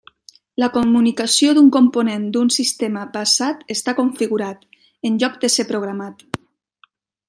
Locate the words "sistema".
2.57-3.05